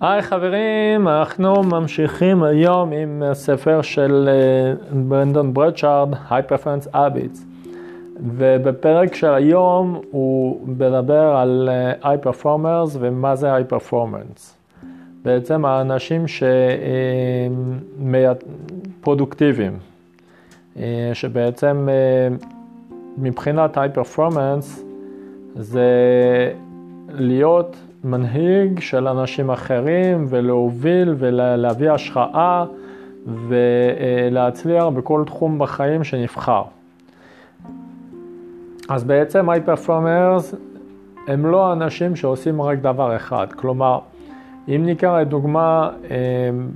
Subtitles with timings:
[0.00, 4.72] היי חברים, אנחנו ממשיכים היום עם הספר של אה,
[5.08, 7.38] ברנדון ברדשארד, High Performance Habits.
[8.36, 14.40] ובפרק של היום הוא מדבר על אה, High Performers ומה זה High Performance.
[15.24, 16.24] בעצם האנשים
[19.00, 19.78] שפרודוקטיביים,
[20.76, 21.88] אה, שבעצם
[23.18, 24.80] מבחינת High Performance
[25.56, 25.90] זה
[27.08, 32.64] להיות מנהיג של אנשים אחרים ולהוביל ולהביא השחאה
[33.48, 36.62] ולהצליח בכל תחום בחיים שנבחר.
[38.88, 40.54] אז בעצם היי פרפורמרס
[41.28, 43.98] הם לא אנשים שעושים רק דבר אחד, כלומר
[44.68, 46.16] אם ניקח לדוגמה אה,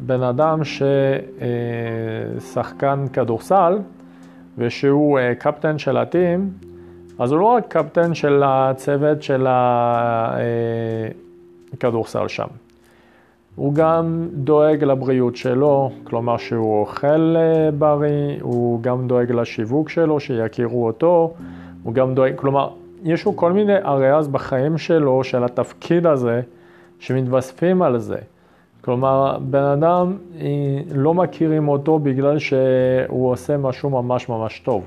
[0.06, 0.60] בן אדם
[2.40, 3.78] ששחקן כדורסל
[4.58, 6.50] ושהוא אה, קפטן של הטים,
[7.18, 9.46] אז הוא לא רק קפטן של הצוות של
[11.74, 12.46] הכדורסל שם.
[13.56, 20.20] הוא גם דואג לבריאות שלו, כלומר שהוא אוכל אה, בריא, הוא גם דואג לשיווק שלו,
[20.20, 21.34] שיכירו אותו,
[21.82, 22.68] הוא גם דואג, כלומר,
[23.02, 26.40] יש לו כל מיני אריאז בחיים שלו, של התפקיד הזה,
[26.98, 28.18] שמתווספים על זה.
[28.80, 30.46] כלומר, בן אדם, אה,
[30.94, 34.84] לא מכירים אותו בגלל שהוא עושה משהו ממש ממש טוב.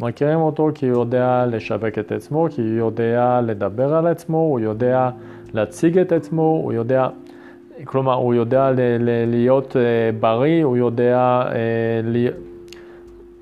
[0.00, 4.60] מכירים אותו כי הוא יודע לשווק את עצמו, כי הוא יודע לדבר על עצמו, הוא
[4.60, 5.10] יודע
[5.56, 7.08] להציג את עצמו, הוא יודע,
[7.84, 8.70] כלומר, הוא יודע
[9.26, 9.76] להיות uh,
[10.20, 11.42] בריא, הוא יודע
[12.04, 12.28] ל-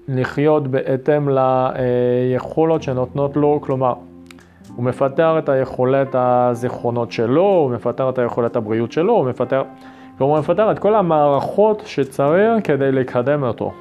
[0.09, 3.95] לחיות בהתאם ליכולות שנותנות לו, כלומר,
[4.77, 9.63] הוא מפתח את היכולת הזיכרונות שלו, הוא מפתח את היכולת הבריאות שלו, הוא מפתח,
[10.19, 13.73] כלומר, הוא מפתח את כל המערכות שצריך כדי לקדם אותו.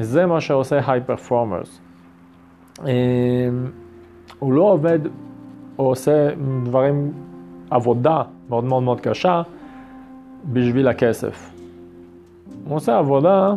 [0.00, 1.80] זה מה שעושה היי פרפורמרס.
[2.82, 2.86] אמ,
[4.38, 4.98] הוא לא עובד
[5.78, 6.28] או עושה
[6.64, 7.12] דברים,
[7.70, 9.42] עבודה מאוד מאוד מאוד קשה
[10.52, 11.50] בשביל הכסף.
[12.64, 13.54] הוא עושה עבודה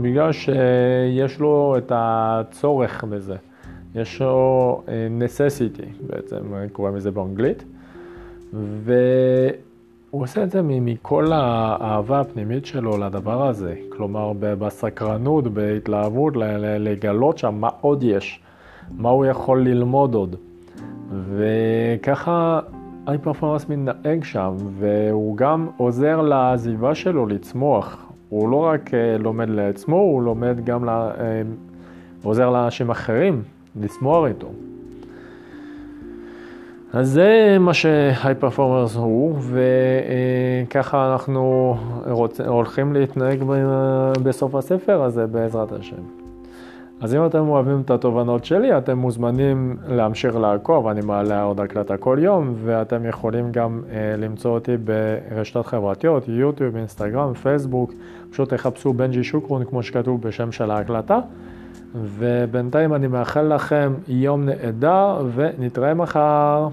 [0.00, 3.36] בגלל שיש לו את הצורך בזה.
[3.94, 6.36] יש לו אה, necessity בעצם,
[6.72, 7.64] קוראים לזה באנגלית.
[8.54, 8.94] ו...
[10.10, 13.74] הוא עושה את זה מכל האהבה הפנימית שלו לדבר הזה.
[13.88, 16.34] כלומר, בסקרנות, בהתלהבות,
[16.78, 18.40] לגלות שם מה עוד יש,
[18.90, 20.36] מה הוא יכול ללמוד עוד.
[21.10, 22.60] וככה
[23.06, 28.06] היי פרפורמנס מתנהג שם, והוא גם עוזר לעזיבה שלו לצמוח.
[28.28, 31.42] הוא לא רק אה, לומד לעצמו, הוא לומד גם, לה, אה,
[32.22, 33.42] עוזר לאנשים אחרים
[33.80, 34.48] לצמוח איתו.
[36.92, 39.38] אז זה מה שהי פרפורמרס הוא,
[40.68, 42.40] וככה אנחנו רוצ...
[42.40, 43.42] הולכים להתנהג
[44.22, 46.25] בסוף הספר הזה בעזרת השם.
[47.00, 51.96] אז אם אתם אוהבים את התובנות שלי, אתם מוזמנים להמשיך לעקוב, אני מעלה עוד הקלטה
[51.96, 57.92] כל יום, ואתם יכולים גם אה, למצוא אותי ברשתות חברתיות, יוטיוב, אינסטגרם, פייסבוק,
[58.30, 61.18] פשוט תחפשו בנג'י שוקרון כמו שכתוב בשם של ההקלטה.
[61.94, 66.68] ובינתיים אני מאחל לכם יום נהדר ונתראה מחר.